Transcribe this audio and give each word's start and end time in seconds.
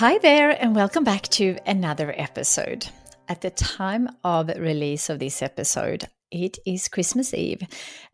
Hi 0.00 0.16
there, 0.16 0.56
and 0.58 0.74
welcome 0.74 1.04
back 1.04 1.24
to 1.24 1.58
another 1.66 2.14
episode. 2.16 2.86
At 3.28 3.42
the 3.42 3.50
time 3.50 4.08
of 4.24 4.48
release 4.48 5.10
of 5.10 5.18
this 5.18 5.42
episode, 5.42 6.04
it 6.30 6.56
is 6.64 6.88
Christmas 6.88 7.34
Eve, 7.34 7.60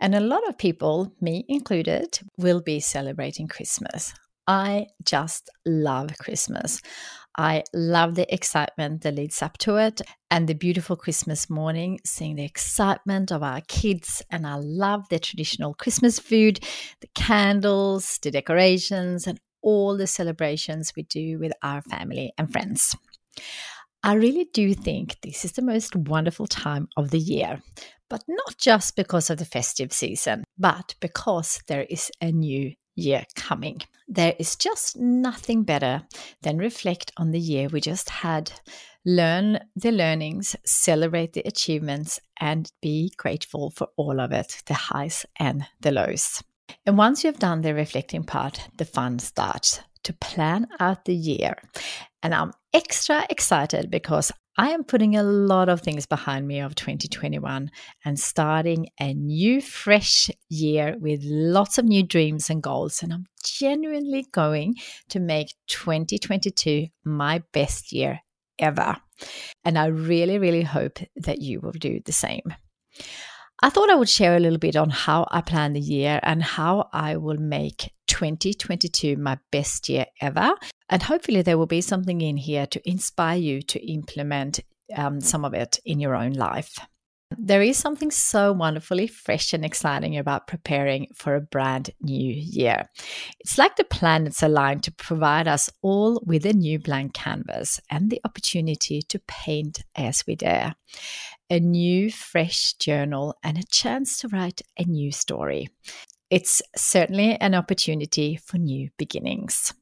and 0.01 0.13
a 0.13 0.19
lot 0.19 0.49
of 0.49 0.59
people, 0.59 1.15
me 1.21 1.45
included, 1.47 2.19
will 2.39 2.61
be 2.61 2.81
celebrating 2.81 3.47
Christmas. 3.47 4.13
I 4.49 4.89
just 5.05 5.49
love 5.65 6.19
Christmas. 6.19 6.83
I 7.39 7.63
love 7.73 8.17
the 8.17 8.35
excitement 8.35 9.03
that 9.03 9.15
leads 9.15 9.41
up 9.41 9.57
to 9.59 9.77
it 9.77 10.01
and 10.29 10.49
the 10.49 10.55
beautiful 10.55 10.97
Christmas 10.97 11.49
morning, 11.49 12.01
seeing 12.05 12.35
the 12.35 12.45
excitement 12.45 13.31
of 13.31 13.45
our 13.45 13.61
kids. 13.69 14.23
And 14.31 14.45
I 14.45 14.57
love 14.57 15.09
the 15.09 15.21
traditional 15.21 15.75
Christmas 15.75 16.19
food, 16.19 16.59
the 17.01 17.09
candles, 17.15 18.19
the 18.23 18.33
decorations, 18.33 19.29
and 19.29 19.39
all 19.67 19.97
the 19.97 20.07
celebrations 20.07 20.93
we 20.97 21.03
do 21.03 21.41
with 21.41 21.53
our 21.61 21.83
family 21.83 22.33
and 22.39 22.51
friends. 22.51 22.97
I 24.05 24.15
really 24.15 24.49
do 24.53 24.73
think 24.75 25.17
this 25.23 25.45
is 25.45 25.53
the 25.53 25.63
most 25.63 25.97
wonderful 25.97 26.47
time 26.47 26.89
of 26.97 27.11
the 27.11 27.19
year, 27.19 27.61
but 28.09 28.23
not 28.29 28.57
just 28.59 28.95
because 28.95 29.29
of 29.29 29.39
the 29.39 29.45
festive 29.45 29.93
season, 29.93 30.45
but 30.57 30.95
because 31.01 31.61
there 31.67 31.83
is 31.91 32.13
a 32.21 32.31
new 32.31 32.73
year 32.95 33.25
coming. 33.35 33.81
There 34.07 34.35
is 34.39 34.55
just 34.55 34.97
nothing 34.97 35.65
better 35.65 36.03
than 36.43 36.59
reflect 36.59 37.11
on 37.17 37.33
the 37.33 37.41
year 37.41 37.67
we 37.67 37.81
just 37.81 38.09
had, 38.09 38.53
learn 39.05 39.59
the 39.75 39.91
learnings, 39.91 40.55
celebrate 40.65 41.33
the 41.33 41.43
achievements, 41.45 42.21
and 42.41 42.71
be 42.81 43.13
grateful 43.17 43.71
for 43.71 43.89
all 43.97 44.21
of 44.21 44.31
it 44.31 44.63
the 44.67 44.75
highs 44.75 45.27
and 45.41 45.67
the 45.81 45.91
lows. 45.91 46.45
And 46.85 46.99
once 46.99 47.25
you've 47.25 47.39
done 47.39 47.63
the 47.63 47.75
reflecting 47.75 48.25
part, 48.25 48.69
the 48.77 48.85
fun 48.85 49.19
starts 49.19 49.81
to 50.05 50.13
plan 50.13 50.69
out 50.79 51.05
the 51.05 51.15
year. 51.15 51.57
And 52.23 52.35
I'm 52.35 52.53
extra 52.73 53.25
excited 53.29 53.91
because 53.91 54.33
I 54.59 54.71
am 54.71 54.85
putting 54.85 55.17
a 55.17 55.23
lot 55.23 55.69
of 55.69 55.83
things 55.83 56.07
behind 56.07 56.49
me 56.49 56.61
of 56.61 56.75
2021 56.75 57.71
and 58.05 58.19
starting 58.19 58.89
a 58.99 59.13
new, 59.13 59.61
fresh 59.61 60.31
year 60.49 60.97
with 60.99 61.21
lots 61.25 61.77
of 61.77 61.85
new 61.85 62.03
dreams 62.03 62.49
and 62.49 62.63
goals. 62.63 63.03
And 63.03 63.13
I'm 63.13 63.27
genuinely 63.45 64.27
going 64.33 64.77
to 65.11 65.21
make 65.21 65.55
2022 65.67 66.87
my 67.05 67.43
best 67.53 67.93
year 67.93 68.21
ever. 68.59 68.97
And 69.65 69.79
I 69.79 69.87
really, 69.87 70.39
really 70.39 70.63
hope 70.63 71.01
that 71.17 71.43
you 71.43 71.61
will 71.61 71.73
do 71.73 72.01
the 72.05 72.13
same. 72.13 72.55
I 73.63 73.71
thought 73.71 73.91
I 73.91 73.95
would 73.95 74.09
share 74.09 74.37
a 74.37 74.41
little 74.41 74.59
bit 74.59 74.77
on 74.77 74.91
how 74.91 75.27
I 75.31 75.41
plan 75.41 75.73
the 75.73 75.81
year 75.81 76.21
and 76.23 76.43
how 76.43 76.91
I 76.93 77.17
will 77.17 77.39
make 77.39 77.91
2022 78.09 79.17
my 79.17 79.39
best 79.51 79.89
year 79.89 80.07
ever. 80.21 80.55
And 80.89 81.03
hopefully, 81.03 81.43
there 81.43 81.59
will 81.59 81.67
be 81.67 81.81
something 81.81 82.21
in 82.21 82.37
here 82.37 82.67
to 82.67 82.89
inspire 82.89 83.39
you 83.39 83.63
to 83.63 83.85
implement 83.91 84.61
um, 84.95 85.21
some 85.21 85.45
of 85.45 85.55
it 85.55 85.81
in 85.85 86.01
your 86.01 86.15
own 86.15 86.33
life. 86.33 86.79
There 87.39 87.63
is 87.63 87.77
something 87.77 88.11
so 88.11 88.53
wonderfully 88.53 89.07
fresh 89.07 89.53
and 89.53 89.65
exciting 89.65 90.17
about 90.17 90.47
preparing 90.47 91.09
for 91.15 91.35
a 91.35 91.41
brand 91.41 91.91
new 92.01 92.33
year. 92.33 92.89
It's 93.41 93.59
like 93.59 93.77
the 93.77 93.85
planets 93.85 94.43
align 94.43 94.81
to 94.81 94.93
provide 94.93 95.47
us 95.47 95.71
all 95.83 96.23
with 96.25 96.47
a 96.47 96.53
new 96.53 96.79
blank 96.79 97.15
canvas 97.15 97.81
and 97.91 98.11
the 98.11 98.21
opportunity 98.25 99.03
to 99.03 99.19
paint 99.27 99.83
as 99.95 100.25
we 100.27 100.37
dare 100.37 100.75
a 101.49 101.61
new, 101.61 102.11
fresh 102.11 102.75
journal, 102.75 103.35
and 103.43 103.57
a 103.57 103.63
chance 103.71 104.17
to 104.19 104.29
write 104.29 104.63
a 104.79 104.85
new 104.85 105.13
story. 105.13 105.69
It's 106.29 106.61
certainly 106.75 107.37
an 107.37 107.55
opportunity 107.55 108.37
for 108.37 108.59
new 108.59 108.91
beginnings. 108.99 109.73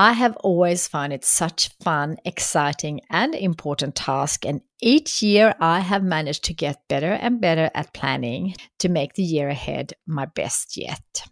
I 0.00 0.12
have 0.12 0.36
always 0.36 0.86
found 0.86 1.12
it 1.12 1.24
such 1.24 1.70
fun, 1.82 2.18
exciting, 2.24 3.00
and 3.10 3.34
important 3.34 3.96
task, 3.96 4.46
and 4.46 4.60
each 4.80 5.24
year 5.24 5.56
I 5.60 5.80
have 5.80 6.04
managed 6.04 6.44
to 6.44 6.54
get 6.54 6.86
better 6.86 7.14
and 7.14 7.40
better 7.40 7.68
at 7.74 7.92
planning 7.92 8.54
to 8.78 8.88
make 8.88 9.14
the 9.14 9.24
year 9.24 9.48
ahead 9.48 9.94
my 10.06 10.26
best 10.26 10.76
yet. 10.76 11.24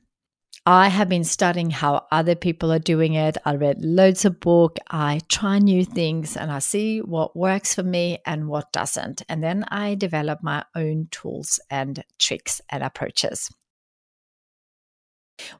I 0.66 0.88
have 0.88 1.08
been 1.08 1.22
studying 1.22 1.70
how 1.70 2.06
other 2.10 2.34
people 2.34 2.72
are 2.72 2.80
doing 2.80 3.14
it. 3.14 3.36
I 3.44 3.54
read 3.54 3.84
loads 3.84 4.24
of 4.24 4.40
books. 4.40 4.80
I 4.90 5.20
try 5.28 5.60
new 5.60 5.84
things 5.84 6.36
and 6.36 6.50
I 6.50 6.58
see 6.58 6.98
what 6.98 7.36
works 7.36 7.72
for 7.72 7.84
me 7.84 8.18
and 8.26 8.48
what 8.48 8.72
doesn't. 8.72 9.22
And 9.28 9.44
then 9.44 9.62
I 9.68 9.94
develop 9.94 10.42
my 10.42 10.64
own 10.74 11.06
tools 11.12 11.60
and 11.70 12.02
tricks 12.18 12.60
and 12.68 12.82
approaches. 12.82 13.48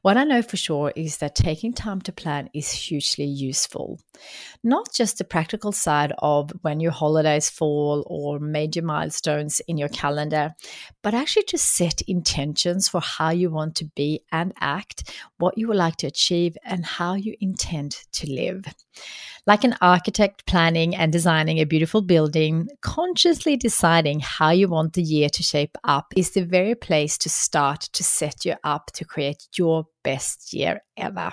What 0.03 0.17
I 0.17 0.25
know 0.25 0.43
for 0.43 0.57
sure 0.57 0.93
is 0.95 1.19
that 1.19 1.35
taking 1.35 1.73
time 1.73 2.01
to 2.03 2.13
plan 2.13 2.49
is 2.55 2.71
hugely 2.71 3.25
useful. 3.25 3.99
Not 4.63 4.93
just 4.95 5.19
the 5.19 5.25
practical 5.25 5.73
side 5.73 6.13
of 6.19 6.51
when 6.63 6.81
your 6.81 6.93
holidays 6.93 7.51
fall 7.51 8.05
or 8.07 8.39
major 8.39 8.83
milestones 8.83 9.61
in 9.69 9.79
your 9.79 9.89
calendar, 9.89 10.55
but 11.03 11.15
actually 11.15 11.45
to 11.45 11.59
set 11.59 12.03
intentions 12.03 12.89
for 12.89 13.01
how 13.01 13.31
you 13.31 13.51
want 13.51 13.75
to 13.77 13.85
be 13.97 14.23
and 14.33 14.53
act, 14.61 15.13
what 15.39 15.59
you 15.59 15.69
would 15.69 15.77
like 15.77 15.97
to 15.97 16.07
achieve, 16.07 16.57
and 16.65 16.85
how 16.85 17.15
you 17.15 17.35
intend 17.41 17.97
to 18.13 18.31
live. 18.31 18.65
Like 19.47 19.63
an 19.63 19.77
architect 19.81 20.45
planning 20.47 20.97
and 20.97 21.13
designing 21.13 21.59
a 21.59 21.65
beautiful 21.65 22.03
building, 22.03 22.67
consciously 22.81 23.57
deciding 23.57 24.19
how 24.19 24.51
you 24.51 24.67
want 24.67 24.95
the 24.95 25.03
year 25.03 25.29
to 25.29 25.43
shape 25.45 25.79
up 25.85 26.07
is 26.17 26.31
the 26.31 26.45
very 26.45 26.75
place 26.75 27.17
to 27.19 27.29
start 27.29 27.83
to 27.93 28.03
set 28.03 28.45
you 28.45 28.57
up 28.65 28.91
to 28.95 29.05
create 29.05 29.47
your 29.57 29.85
best 30.03 30.53
year 30.53 30.81
ever. 30.97 31.31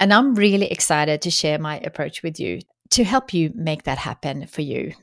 And 0.00 0.12
I'm 0.12 0.34
really 0.34 0.66
excited 0.66 1.22
to 1.22 1.30
share 1.30 1.60
my 1.60 1.78
approach 1.78 2.24
with 2.24 2.40
you 2.40 2.62
to 2.90 3.04
help 3.04 3.32
you 3.32 3.52
make 3.54 3.84
that 3.84 3.98
happen 3.98 4.48
for 4.48 4.62
you. 4.62 4.94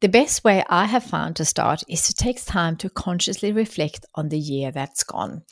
The 0.00 0.08
best 0.08 0.42
way 0.42 0.64
I 0.68 0.86
have 0.86 1.04
found 1.04 1.36
to 1.36 1.44
start 1.44 1.84
is 1.88 2.06
to 2.08 2.14
take 2.14 2.44
time 2.44 2.76
to 2.78 2.90
consciously 2.90 3.52
reflect 3.52 4.06
on 4.16 4.28
the 4.28 4.38
year 4.38 4.72
that's 4.72 5.04
gone. 5.04 5.42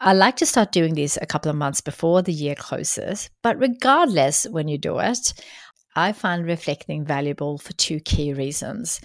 I 0.00 0.12
like 0.12 0.36
to 0.36 0.46
start 0.46 0.70
doing 0.70 0.94
this 0.94 1.18
a 1.20 1.26
couple 1.26 1.50
of 1.50 1.56
months 1.56 1.80
before 1.80 2.22
the 2.22 2.32
year 2.32 2.54
closes, 2.54 3.30
but 3.42 3.58
regardless 3.58 4.44
when 4.44 4.68
you 4.68 4.78
do 4.78 4.98
it, 5.00 5.34
I 5.98 6.12
find 6.12 6.46
reflecting 6.46 7.04
valuable 7.04 7.58
for 7.58 7.72
two 7.72 7.98
key 7.98 8.32
reasons. 8.32 9.00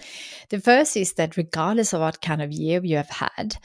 The 0.50 0.60
first 0.60 0.96
is 0.96 1.14
that 1.14 1.36
regardless 1.36 1.92
of 1.92 2.00
what 2.00 2.22
kind 2.22 2.40
of 2.40 2.52
year 2.52 2.80
you 2.84 2.96
have 2.96 3.10
had, 3.10 3.56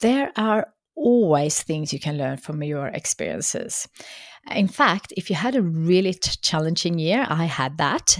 there 0.00 0.30
are 0.36 0.68
always 0.94 1.60
things 1.60 1.92
you 1.92 1.98
can 1.98 2.16
learn 2.16 2.36
from 2.36 2.62
your 2.62 2.86
experiences. 2.86 3.88
In 4.54 4.68
fact, 4.68 5.12
if 5.16 5.28
you 5.28 5.34
had 5.34 5.56
a 5.56 5.62
really 5.62 6.14
t- 6.14 6.38
challenging 6.40 6.98
year, 7.00 7.26
I 7.28 7.46
had 7.46 7.78
that. 7.78 8.18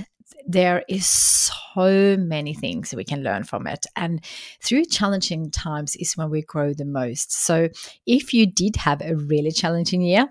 There 0.49 0.83
is 0.89 1.07
so 1.07 2.17
many 2.19 2.53
things 2.55 2.93
we 2.93 3.05
can 3.05 3.23
learn 3.23 3.45
from 3.45 3.69
it. 3.69 3.87
And 3.95 4.25
through 4.61 4.87
challenging 4.87 5.51
times 5.53 5.95
is 5.97 6.17
when 6.17 6.31
we 6.31 6.43
grow 6.43 6.73
the 6.73 6.85
most. 6.85 7.33
So 7.33 7.69
if 8.05 8.35
you 8.35 8.47
did 8.47 8.77
have 8.77 9.01
a 9.01 9.15
really 9.15 9.53
challenging 9.53 10.03
year, 10.03 10.29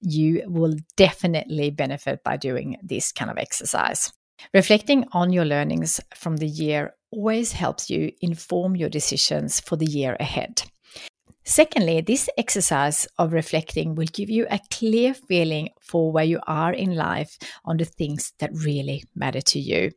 you 0.00 0.42
will 0.46 0.74
definitely 0.96 1.70
benefit 1.70 2.22
by 2.24 2.36
doing 2.36 2.76
this 2.82 3.12
kind 3.12 3.30
of 3.30 3.38
exercise. 3.38 4.12
Reflecting 4.52 5.06
on 5.12 5.32
your 5.32 5.44
learnings 5.44 6.00
from 6.14 6.36
the 6.36 6.46
year 6.46 6.94
always 7.10 7.52
helps 7.52 7.88
you 7.88 8.12
inform 8.20 8.76
your 8.76 8.88
decisions 8.88 9.60
for 9.60 9.76
the 9.76 9.86
year 9.86 10.16
ahead. 10.20 10.62
Secondly, 11.48 12.00
this 12.00 12.28
exercise 12.36 13.06
of 13.18 13.32
reflecting 13.32 13.94
will 13.94 14.08
give 14.12 14.28
you 14.28 14.48
a 14.50 14.58
clear 14.72 15.14
feeling 15.14 15.68
for 15.80 16.10
where 16.10 16.24
you 16.24 16.40
are 16.48 16.72
in 16.72 16.96
life 16.96 17.38
on 17.64 17.76
the 17.76 17.84
things 17.84 18.32
that 18.40 18.50
really 18.52 19.04
matter 19.14 19.40
to 19.40 19.60
you. 19.60 19.92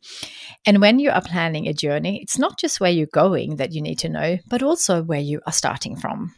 And 0.67 0.79
when 0.79 0.99
you 0.99 1.09
are 1.09 1.23
planning 1.23 1.67
a 1.67 1.73
journey, 1.73 2.21
it's 2.21 2.37
not 2.37 2.59
just 2.59 2.79
where 2.79 2.91
you're 2.91 3.07
going 3.11 3.55
that 3.55 3.71
you 3.71 3.81
need 3.81 3.97
to 3.99 4.09
know, 4.09 4.37
but 4.47 4.61
also 4.61 5.01
where 5.01 5.19
you 5.19 5.41
are 5.47 5.51
starting 5.51 5.95
from. 5.95 6.35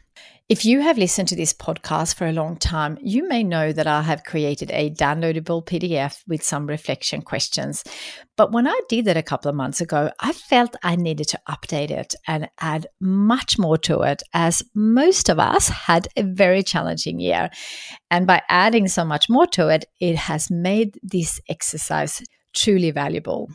If 0.52 0.66
you 0.66 0.82
have 0.82 0.98
listened 0.98 1.30
to 1.30 1.36
this 1.38 1.54
podcast 1.54 2.16
for 2.16 2.28
a 2.28 2.34
long 2.34 2.58
time, 2.58 2.98
you 3.02 3.26
may 3.26 3.42
know 3.42 3.72
that 3.72 3.88
I 3.88 4.02
have 4.02 4.26
created 4.26 4.70
a 4.72 4.90
downloadable 4.90 5.66
PDF 5.66 6.22
with 6.28 6.44
some 6.44 6.68
reflection 6.68 7.22
questions. 7.22 7.86
But 8.36 8.52
when 8.52 8.68
I 8.68 8.78
did 8.90 9.06
that 9.06 9.16
a 9.16 9.24
couple 9.24 9.48
of 9.48 9.56
months 9.56 9.80
ago, 9.80 10.12
I 10.20 10.34
felt 10.34 10.76
I 10.84 10.98
needed 10.98 11.30
to 11.30 11.40
update 11.48 11.90
it 11.90 12.16
and 12.28 12.50
add 12.60 12.88
much 13.00 13.58
more 13.58 13.78
to 13.78 14.02
it, 14.02 14.24
as 14.34 14.62
most 14.76 15.30
of 15.30 15.40
us 15.40 15.70
had 15.70 16.10
a 16.18 16.24
very 16.24 16.64
challenging 16.64 17.22
year. 17.22 17.50
And 18.10 18.28
by 18.28 18.42
adding 18.50 18.90
so 18.90 19.06
much 19.06 19.30
more 19.30 19.48
to 19.48 19.70
it, 19.70 19.86
it 20.02 20.18
has 20.18 20.52
made 20.52 21.00
this 21.02 21.40
exercise 21.48 22.22
truly 22.54 22.92
valuable. 22.92 23.50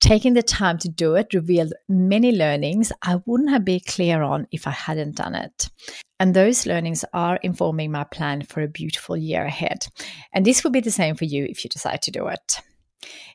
Taking 0.00 0.34
the 0.34 0.42
time 0.42 0.78
to 0.78 0.88
do 0.88 1.14
it 1.14 1.32
revealed 1.32 1.72
many 1.88 2.32
learnings 2.32 2.92
I 3.02 3.20
wouldn't 3.24 3.50
have 3.50 3.64
been 3.64 3.80
clear 3.80 4.22
on 4.22 4.46
if 4.52 4.66
I 4.66 4.70
hadn't 4.70 5.16
done 5.16 5.34
it. 5.34 5.70
And 6.20 6.34
those 6.34 6.66
learnings 6.66 7.04
are 7.12 7.36
informing 7.42 7.92
my 7.92 8.04
plan 8.04 8.42
for 8.42 8.62
a 8.62 8.68
beautiful 8.68 9.16
year 9.16 9.44
ahead. 9.44 9.86
And 10.32 10.44
this 10.44 10.62
will 10.62 10.70
be 10.70 10.80
the 10.80 10.90
same 10.90 11.14
for 11.14 11.24
you 11.24 11.44
if 11.44 11.64
you 11.64 11.70
decide 11.70 12.02
to 12.02 12.10
do 12.10 12.26
it. 12.28 12.60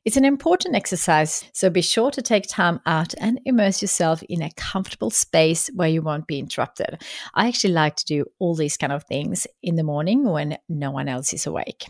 It's 0.04 0.18
an 0.18 0.26
important 0.26 0.76
exercise, 0.76 1.46
so 1.54 1.70
be 1.70 1.82
sure 1.82 2.10
to 2.12 2.22
take 2.22 2.48
time 2.48 2.80
out 2.86 3.14
and 3.20 3.40
immerse 3.46 3.82
yourself 3.82 4.24
in 4.24 4.42
a 4.42 4.52
comfortable 4.56 5.12
space 5.12 5.70
where 5.76 5.88
you 5.88 6.02
won't 6.02 6.28
be 6.28 6.40
interrupted. 6.40 7.02
I 7.36 7.48
actually 7.48 7.74
like 7.74 7.96
to 7.98 8.06
do 8.06 8.26
all 8.40 8.56
these 8.56 8.78
kind 8.78 8.92
of 8.92 9.04
things 9.04 9.46
in 9.62 9.76
the 9.76 9.84
morning 9.84 10.28
when 10.28 10.58
no 10.68 10.92
one 10.92 11.08
else 11.08 11.34
is 11.34 11.46
awake. 11.46 11.86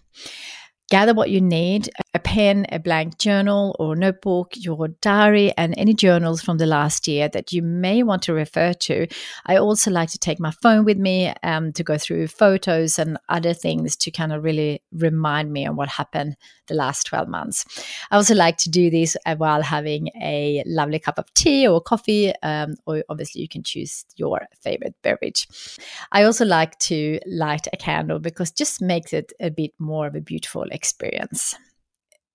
Gather 0.91 1.13
what 1.13 1.29
you 1.29 1.39
need 1.39 1.89
a 2.13 2.19
pen, 2.19 2.65
a 2.69 2.77
blank 2.77 3.17
journal 3.17 3.73
or 3.79 3.95
notebook, 3.95 4.51
your 4.57 4.89
diary, 4.99 5.53
and 5.57 5.73
any 5.77 5.93
journals 5.93 6.41
from 6.41 6.57
the 6.57 6.65
last 6.65 7.07
year 7.07 7.29
that 7.29 7.53
you 7.53 7.61
may 7.61 8.03
want 8.03 8.21
to 8.23 8.33
refer 8.33 8.73
to. 8.73 9.07
I 9.45 9.55
also 9.55 9.89
like 9.91 10.09
to 10.09 10.17
take 10.17 10.37
my 10.37 10.51
phone 10.51 10.83
with 10.83 10.97
me 10.97 11.33
um, 11.43 11.71
to 11.73 11.83
go 11.83 11.97
through 11.97 12.27
photos 12.27 12.99
and 12.99 13.17
other 13.29 13.53
things 13.53 13.95
to 13.97 14.11
kind 14.11 14.33
of 14.33 14.43
really 14.43 14.81
remind 14.91 15.53
me 15.53 15.65
on 15.65 15.77
what 15.77 15.87
happened 15.87 16.35
the 16.67 16.75
last 16.75 17.03
12 17.05 17.29
months. 17.29 17.65
I 18.11 18.17
also 18.17 18.35
like 18.35 18.57
to 18.57 18.69
do 18.69 18.89
this 18.89 19.15
uh, 19.25 19.35
while 19.35 19.61
having 19.61 20.09
a 20.21 20.63
lovely 20.65 20.99
cup 20.99 21.17
of 21.17 21.33
tea 21.33 21.65
or 21.67 21.79
coffee, 21.79 22.33
um, 22.43 22.75
or 22.85 23.03
obviously 23.07 23.41
you 23.41 23.47
can 23.47 23.63
choose 23.63 24.05
your 24.17 24.41
favorite 24.61 24.95
beverage. 25.01 25.47
I 26.11 26.23
also 26.23 26.43
like 26.43 26.77
to 26.79 27.19
light 27.25 27.67
a 27.71 27.77
candle 27.77 28.19
because 28.19 28.51
just 28.51 28.81
makes 28.81 29.13
it 29.13 29.31
a 29.39 29.49
bit 29.49 29.71
more 29.79 30.07
of 30.07 30.15
a 30.15 30.21
beautiful 30.21 30.65
experience. 30.81 31.55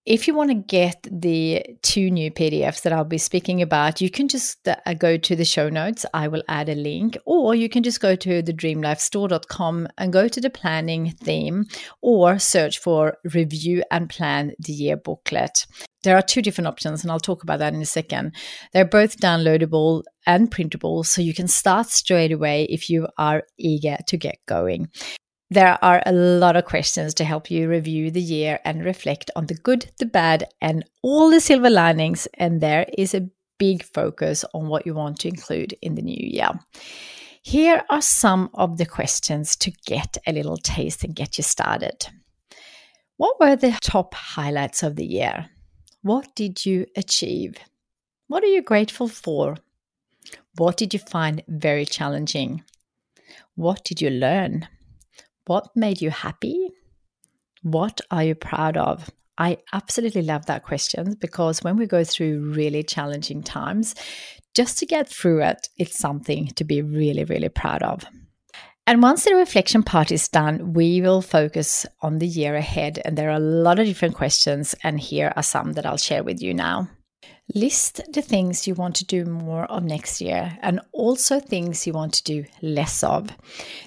If 0.06 0.28
you 0.28 0.36
want 0.36 0.50
to 0.50 0.54
get 0.54 1.04
the 1.10 1.64
two 1.82 2.12
new 2.12 2.30
PDFs 2.30 2.82
that 2.82 2.92
I'll 2.92 3.04
be 3.04 3.18
speaking 3.18 3.60
about, 3.60 4.00
you 4.00 4.08
can 4.08 4.28
just 4.28 4.68
uh, 4.68 4.94
go 4.94 5.16
to 5.16 5.34
the 5.34 5.44
show 5.44 5.68
notes. 5.68 6.06
I 6.14 6.28
will 6.28 6.44
add 6.46 6.68
a 6.68 6.76
link, 6.76 7.18
or 7.26 7.56
you 7.56 7.68
can 7.68 7.82
just 7.82 8.00
go 8.00 8.14
to 8.14 8.40
the 8.40 8.52
dreamlifestore.com 8.52 9.88
and 9.98 10.12
go 10.12 10.28
to 10.28 10.40
the 10.40 10.48
planning 10.48 11.12
theme 11.24 11.64
or 12.02 12.38
search 12.38 12.78
for 12.78 13.18
review 13.34 13.82
and 13.90 14.08
plan 14.08 14.52
the 14.60 14.72
year 14.72 14.96
booklet. 14.96 15.66
There 16.04 16.16
are 16.16 16.22
two 16.22 16.40
different 16.40 16.68
options, 16.68 17.02
and 17.02 17.10
I'll 17.10 17.18
talk 17.18 17.42
about 17.42 17.58
that 17.58 17.74
in 17.74 17.82
a 17.82 17.86
second. 17.86 18.36
They're 18.72 18.84
both 18.84 19.18
downloadable 19.18 20.04
and 20.24 20.48
printable, 20.48 21.02
so 21.02 21.20
you 21.20 21.34
can 21.34 21.48
start 21.48 21.88
straight 21.88 22.30
away 22.30 22.68
if 22.70 22.88
you 22.88 23.08
are 23.18 23.42
eager 23.58 23.96
to 24.06 24.16
get 24.16 24.36
going. 24.46 24.88
There 25.50 25.78
are 25.82 26.02
a 26.04 26.12
lot 26.12 26.56
of 26.56 26.64
questions 26.64 27.14
to 27.14 27.24
help 27.24 27.50
you 27.50 27.68
review 27.68 28.10
the 28.10 28.20
year 28.20 28.58
and 28.64 28.84
reflect 28.84 29.30
on 29.36 29.46
the 29.46 29.54
good, 29.54 29.90
the 29.98 30.06
bad, 30.06 30.48
and 30.60 30.84
all 31.02 31.30
the 31.30 31.40
silver 31.40 31.70
linings. 31.70 32.26
And 32.34 32.60
there 32.60 32.86
is 32.98 33.14
a 33.14 33.28
big 33.58 33.84
focus 33.84 34.44
on 34.54 34.68
what 34.68 34.86
you 34.86 34.94
want 34.94 35.20
to 35.20 35.28
include 35.28 35.74
in 35.82 35.94
the 35.94 36.02
new 36.02 36.18
year. 36.18 36.50
Here 37.42 37.84
are 37.90 38.02
some 38.02 38.50
of 38.54 38.76
the 38.76 38.86
questions 38.86 39.54
to 39.56 39.70
get 39.86 40.16
a 40.26 40.32
little 40.32 40.56
taste 40.56 41.04
and 41.04 41.14
get 41.14 41.38
you 41.38 41.44
started. 41.44 42.08
What 43.18 43.38
were 43.38 43.54
the 43.54 43.78
top 43.80 44.14
highlights 44.14 44.82
of 44.82 44.96
the 44.96 45.06
year? 45.06 45.48
What 46.02 46.34
did 46.34 46.66
you 46.66 46.86
achieve? 46.96 47.54
What 48.26 48.42
are 48.42 48.48
you 48.48 48.62
grateful 48.62 49.06
for? 49.06 49.56
What 50.56 50.76
did 50.76 50.92
you 50.92 50.98
find 50.98 51.44
very 51.46 51.86
challenging? 51.86 52.64
What 53.54 53.84
did 53.84 54.02
you 54.02 54.10
learn? 54.10 54.66
What 55.46 55.68
made 55.76 56.00
you 56.00 56.10
happy? 56.10 56.70
What 57.62 58.00
are 58.10 58.24
you 58.24 58.34
proud 58.34 58.76
of? 58.76 59.10
I 59.38 59.58
absolutely 59.72 60.22
love 60.22 60.46
that 60.46 60.64
question 60.64 61.16
because 61.20 61.62
when 61.62 61.76
we 61.76 61.86
go 61.86 62.04
through 62.04 62.52
really 62.52 62.82
challenging 62.82 63.42
times, 63.42 63.94
just 64.54 64.78
to 64.78 64.86
get 64.86 65.08
through 65.08 65.42
it, 65.42 65.68
it's 65.76 65.98
something 65.98 66.48
to 66.48 66.64
be 66.64 66.82
really, 66.82 67.24
really 67.24 67.48
proud 67.48 67.82
of. 67.82 68.04
And 68.88 69.02
once 69.02 69.24
the 69.24 69.34
reflection 69.34 69.82
part 69.82 70.10
is 70.12 70.28
done, 70.28 70.72
we 70.72 71.00
will 71.00 71.20
focus 71.20 71.86
on 72.02 72.18
the 72.18 72.26
year 72.26 72.54
ahead. 72.54 73.00
And 73.04 73.18
there 73.18 73.30
are 73.30 73.36
a 73.36 73.40
lot 73.40 73.78
of 73.78 73.86
different 73.86 74.14
questions, 74.14 74.74
and 74.82 74.98
here 74.98 75.32
are 75.36 75.42
some 75.42 75.72
that 75.72 75.84
I'll 75.84 75.96
share 75.96 76.22
with 76.22 76.40
you 76.40 76.54
now. 76.54 76.88
List 77.54 78.00
the 78.12 78.22
things 78.22 78.66
you 78.66 78.74
want 78.74 78.96
to 78.96 79.04
do 79.04 79.24
more 79.24 79.66
of 79.66 79.84
next 79.84 80.20
year 80.20 80.58
and 80.62 80.80
also 80.90 81.38
things 81.38 81.86
you 81.86 81.92
want 81.92 82.12
to 82.14 82.24
do 82.24 82.44
less 82.60 83.04
of. 83.04 83.30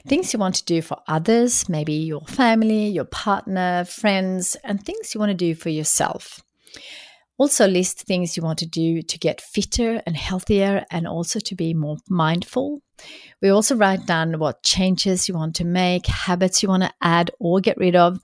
Things 0.08 0.32
you 0.32 0.40
want 0.40 0.56
to 0.56 0.64
do 0.64 0.82
for 0.82 0.98
others, 1.10 1.68
maybe 1.68 1.94
your 1.94 2.22
family, 2.22 2.88
your 2.88 3.04
partner, 3.04 3.84
friends, 3.84 4.56
and 4.64 4.82
things 4.82 5.14
you 5.14 5.20
want 5.20 5.32
to 5.32 5.36
do 5.36 5.56
for 5.56 5.68
yourself. 5.68 6.42
Also, 7.38 7.68
list 7.68 8.04
things 8.04 8.38
you 8.38 8.44
want 8.44 8.60
to 8.60 8.66
do 8.66 9.02
to 9.02 9.20
get 9.20 9.42
fitter 9.42 10.02
and 10.06 10.16
healthier 10.16 10.86
and 10.90 11.06
also 11.06 11.40
to 11.42 11.54
be 11.54 11.74
more 11.74 11.98
mindful. 12.08 12.82
We 13.42 13.50
also 13.50 13.76
write 13.76 14.06
down 14.06 14.40
what 14.40 14.64
changes 14.64 15.28
you 15.28 15.36
want 15.36 15.56
to 15.58 15.66
make, 15.66 16.06
habits 16.06 16.64
you 16.64 16.70
want 16.70 16.84
to 16.84 16.94
add 17.02 17.32
or 17.40 17.60
get 17.60 17.78
rid 17.78 17.96
of, 17.96 18.20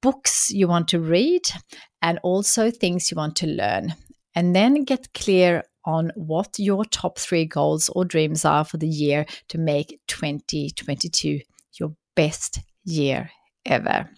books 0.00 0.50
you 0.50 0.66
want 0.66 0.88
to 0.88 1.00
read, 1.00 1.42
and 2.00 2.18
also 2.22 2.70
things 2.70 3.10
you 3.10 3.16
want 3.16 3.36
to 3.36 3.46
learn 3.46 3.94
and 4.38 4.54
then 4.54 4.84
get 4.84 5.12
clear 5.14 5.64
on 5.84 6.12
what 6.14 6.60
your 6.60 6.84
top 6.84 7.18
three 7.18 7.44
goals 7.44 7.88
or 7.88 8.04
dreams 8.04 8.44
are 8.44 8.64
for 8.64 8.76
the 8.76 8.86
year 8.86 9.26
to 9.48 9.58
make 9.58 9.98
2022 10.06 11.40
your 11.80 11.90
best 12.14 12.60
year 12.84 13.32
ever. 13.66 14.08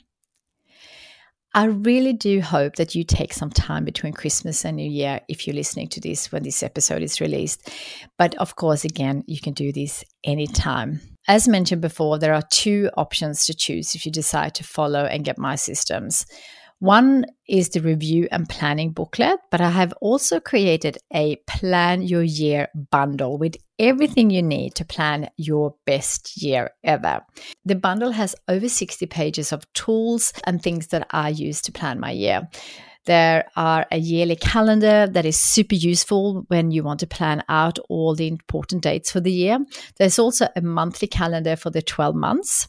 I 1.55 1.65
really 1.65 2.13
do 2.13 2.43
hope 2.43 2.77
that 2.77 2.95
you 2.95 3.03
take 3.03 3.33
some 3.33 3.49
time 3.49 3.87
between 3.87 4.13
Christmas 4.13 4.63
and 4.67 4.77
New 4.77 4.91
Year 4.91 5.23
if 5.27 5.47
you're 5.47 5.57
listening 5.57 5.89
to 5.89 6.03
this 6.03 6.31
when 6.31 6.43
this 6.43 6.63
episode 6.63 7.03
is 7.03 7.23
released. 7.23 7.73
But 8.19 8.35
of 8.35 8.57
course, 8.57 8.85
again, 8.85 9.25
you 9.27 9.41
can 9.41 9.55
do 9.55 9.73
this 9.73 10.05
anytime. 10.23 11.01
As 11.29 11.49
mentioned 11.49 11.81
before, 11.81 12.19
there 12.19 12.35
are 12.35 12.45
two 12.53 12.91
options 12.99 13.47
to 13.47 13.55
choose 13.55 13.95
if 13.95 14.05
you 14.05 14.13
decide 14.13 14.55
to 14.57 14.65
follow 14.65 15.07
and 15.07 15.25
get 15.25 15.39
my 15.39 15.55
systems. 15.55 16.27
One 16.81 17.27
is 17.47 17.69
the 17.69 17.81
review 17.81 18.27
and 18.33 18.49
planning 18.49 18.93
booklet, 18.93 19.39
but 19.51 19.61
I 19.61 19.69
have 19.69 19.93
also 20.01 20.41
created 20.41 20.97
a 21.13 21.37
plan 21.47 22.01
your 22.01 22.23
year 22.23 22.69
bundle 22.91 23.37
with 23.37 23.57
everything 23.79 24.31
you 24.31 24.43
need 24.43 24.77
to 24.77 24.87
plan 24.87 25.29
your 25.37 25.75
best 25.85 26.43
year 26.43 26.71
ever. 26.83 27.21
The 27.67 27.75
bundle 27.75 28.13
has 28.13 28.35
over 28.49 28.67
60 28.67 29.05
pages 29.07 29.53
of 29.53 29.71
tools 29.75 30.33
and 30.45 30.63
things 30.63 30.87
that 30.87 31.07
I 31.11 31.29
use 31.29 31.61
to 31.63 31.73
plan 31.73 32.01
my 32.01 32.13
year. 32.13 32.49
There 33.07 33.49
are 33.57 33.87
a 33.91 33.99
yearly 33.99 34.37
calendar 34.37 35.07
that 35.07 35.25
is 35.25 35.39
super 35.39 35.75
useful 35.75 36.45
when 36.49 36.71
you 36.71 36.83
want 36.83 37.01
to 37.01 37.07
plan 37.07 37.43
out 37.49 37.79
all 37.89 38.15
the 38.15 38.29
important 38.29 38.83
dates 38.83 39.11
for 39.11 39.21
the 39.21 39.33
year. 39.33 39.59
There's 39.97 40.19
also 40.19 40.49
a 40.55 40.61
monthly 40.61 41.09
calendar 41.09 41.57
for 41.57 41.71
the 41.71 41.81
12 41.81 42.15
months. 42.15 42.69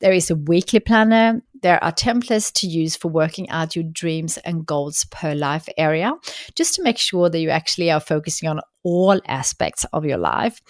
There 0.00 0.12
is 0.12 0.30
a 0.30 0.36
weekly 0.36 0.80
planner 0.80 1.42
There 1.62 1.82
are 1.82 1.92
templates 1.92 2.52
to 2.60 2.66
use 2.66 2.96
for 2.96 3.08
working 3.08 3.48
out 3.50 3.76
your 3.76 3.84
dreams 3.84 4.38
and 4.38 4.66
goals 4.66 5.04
per 5.10 5.34
life 5.34 5.68
area, 5.76 6.12
just 6.54 6.74
to 6.74 6.82
make 6.82 6.98
sure 6.98 7.28
that 7.28 7.40
you 7.40 7.50
actually 7.50 7.90
are 7.90 8.00
focusing 8.00 8.48
on 8.48 8.60
all 8.82 9.20
aspects 9.26 9.84
of 9.92 10.06
your 10.06 10.16
life. 10.16 10.62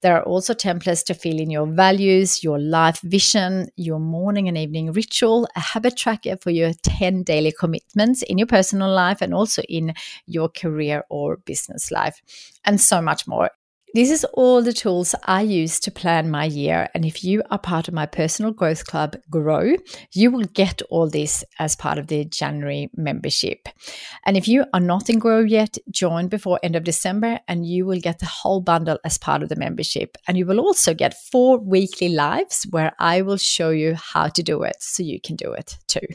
There 0.00 0.16
are 0.16 0.22
also 0.22 0.54
templates 0.54 1.04
to 1.06 1.14
fill 1.14 1.40
in 1.40 1.50
your 1.50 1.66
values, 1.66 2.44
your 2.44 2.60
life 2.60 3.00
vision, 3.02 3.68
your 3.76 3.98
morning 3.98 4.46
and 4.46 4.56
evening 4.56 4.92
ritual, 4.92 5.48
a 5.56 5.60
habit 5.60 5.96
tracker 5.96 6.36
for 6.36 6.50
your 6.50 6.72
10 6.82 7.24
daily 7.24 7.52
commitments 7.58 8.22
in 8.22 8.38
your 8.38 8.46
personal 8.46 8.92
life 8.92 9.20
and 9.20 9.34
also 9.34 9.62
in 9.62 9.94
your 10.26 10.48
career 10.48 11.04
or 11.10 11.38
business 11.38 11.90
life, 11.90 12.22
and 12.64 12.80
so 12.80 13.02
much 13.02 13.26
more. 13.26 13.50
This 13.96 14.10
is 14.10 14.26
all 14.34 14.60
the 14.60 14.74
tools 14.74 15.14
I 15.24 15.40
use 15.40 15.80
to 15.80 15.90
plan 15.90 16.30
my 16.30 16.44
year. 16.44 16.90
And 16.92 17.02
if 17.02 17.24
you 17.24 17.42
are 17.50 17.58
part 17.58 17.88
of 17.88 17.94
my 17.94 18.04
personal 18.04 18.52
growth 18.52 18.86
club, 18.86 19.16
Grow, 19.30 19.72
you 20.12 20.30
will 20.30 20.44
get 20.44 20.82
all 20.90 21.08
this 21.08 21.42
as 21.58 21.76
part 21.76 21.96
of 21.96 22.08
the 22.08 22.26
January 22.26 22.90
membership. 22.94 23.70
And 24.26 24.36
if 24.36 24.48
you 24.48 24.66
are 24.74 24.80
not 24.80 25.08
in 25.08 25.18
Grow 25.18 25.40
yet, 25.40 25.78
join 25.90 26.28
before 26.28 26.60
end 26.62 26.76
of 26.76 26.84
December 26.84 27.40
and 27.48 27.66
you 27.66 27.86
will 27.86 27.98
get 27.98 28.18
the 28.18 28.26
whole 28.26 28.60
bundle 28.60 28.98
as 29.02 29.16
part 29.16 29.42
of 29.42 29.48
the 29.48 29.56
membership. 29.56 30.18
And 30.28 30.36
you 30.36 30.44
will 30.44 30.60
also 30.60 30.92
get 30.92 31.14
four 31.32 31.56
weekly 31.56 32.10
lives 32.10 32.66
where 32.68 32.92
I 32.98 33.22
will 33.22 33.38
show 33.38 33.70
you 33.70 33.94
how 33.94 34.28
to 34.28 34.42
do 34.42 34.62
it 34.62 34.76
so 34.78 35.04
you 35.04 35.22
can 35.22 35.36
do 35.36 35.54
it 35.54 35.78
too. 35.86 36.06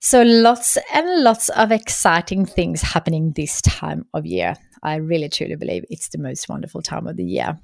So, 0.00 0.22
lots 0.22 0.76
and 0.92 1.22
lots 1.22 1.50
of 1.50 1.70
exciting 1.70 2.46
things 2.46 2.82
happening 2.82 3.30
this 3.36 3.62
time 3.62 4.06
of 4.12 4.26
year. 4.26 4.56
I 4.82 4.96
really 4.96 5.28
truly 5.28 5.56
believe 5.56 5.84
it's 5.90 6.08
the 6.08 6.18
most 6.18 6.48
wonderful 6.48 6.82
time 6.82 7.06
of 7.06 7.16
the 7.16 7.24
year. 7.24 7.58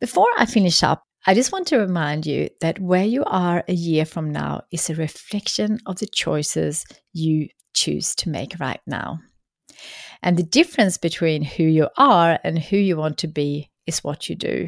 Before 0.00 0.28
I 0.36 0.46
finish 0.46 0.82
up, 0.82 1.02
I 1.26 1.34
just 1.34 1.52
want 1.52 1.66
to 1.68 1.78
remind 1.78 2.26
you 2.26 2.48
that 2.60 2.78
where 2.78 3.04
you 3.04 3.24
are 3.24 3.64
a 3.68 3.72
year 3.72 4.04
from 4.04 4.30
now 4.30 4.62
is 4.72 4.88
a 4.88 4.94
reflection 4.94 5.78
of 5.86 5.98
the 5.98 6.06
choices 6.06 6.84
you 7.12 7.48
choose 7.74 8.14
to 8.16 8.28
make 8.28 8.58
right 8.60 8.80
now. 8.86 9.20
And 10.22 10.36
the 10.36 10.42
difference 10.42 10.96
between 10.96 11.42
who 11.42 11.64
you 11.64 11.88
are 11.96 12.38
and 12.42 12.58
who 12.58 12.76
you 12.76 12.96
want 12.96 13.18
to 13.18 13.28
be 13.28 13.70
is 13.86 14.02
what 14.02 14.28
you 14.28 14.34
do. 14.36 14.66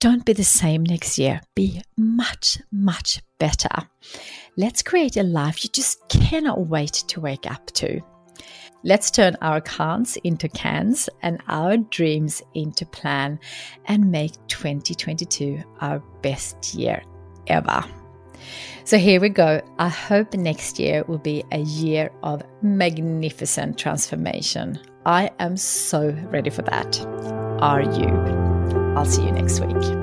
Don't 0.00 0.24
be 0.24 0.32
the 0.32 0.44
same 0.44 0.82
next 0.82 1.18
year. 1.18 1.40
Be 1.54 1.80
much, 1.96 2.58
much 2.72 3.20
better. 3.38 3.88
Let's 4.56 4.82
create 4.82 5.16
a 5.16 5.22
life 5.22 5.64
you 5.64 5.70
just 5.70 6.08
cannot 6.08 6.66
wait 6.66 6.92
to 7.08 7.20
wake 7.20 7.48
up 7.50 7.66
to. 7.74 8.00
Let's 8.84 9.10
turn 9.10 9.36
our 9.40 9.60
can'ts 9.60 10.16
into 10.24 10.48
cans 10.48 11.08
and 11.22 11.40
our 11.48 11.76
dreams 11.76 12.42
into 12.54 12.84
plan 12.84 13.38
and 13.86 14.10
make 14.10 14.32
2022 14.48 15.62
our 15.80 16.00
best 16.20 16.74
year 16.74 17.02
ever. 17.46 17.84
So 18.84 18.98
here 18.98 19.20
we 19.20 19.28
go. 19.28 19.60
I 19.78 19.88
hope 19.88 20.34
next 20.34 20.80
year 20.80 21.04
will 21.06 21.18
be 21.18 21.44
a 21.52 21.60
year 21.60 22.10
of 22.24 22.42
magnificent 22.60 23.78
transformation. 23.78 24.80
I 25.06 25.30
am 25.38 25.56
so 25.56 26.10
ready 26.30 26.50
for 26.50 26.62
that. 26.62 27.00
Are 27.60 27.82
you? 27.82 28.08
I'll 28.96 29.04
see 29.04 29.24
you 29.24 29.30
next 29.30 29.60
week. 29.60 30.01